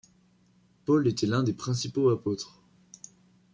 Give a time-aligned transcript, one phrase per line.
[0.83, 2.59] Paul était l'un des principaux apôtres.